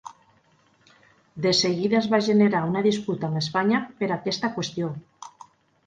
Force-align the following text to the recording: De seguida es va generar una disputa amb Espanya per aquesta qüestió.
De 1.47 1.51
seguida 1.59 1.99
es 2.01 2.09
va 2.15 2.21
generar 2.29 2.63
una 2.73 2.85
disputa 2.91 3.31
amb 3.31 3.43
Espanya 3.45 3.85
per 4.01 4.13
aquesta 4.19 4.55
qüestió. 4.59 4.95